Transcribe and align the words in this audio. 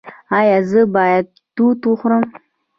ایا 0.37 0.57
زه 0.69 0.81
باید 0.95 1.25
توت 1.55 1.79
وخورم؟ 1.87 2.25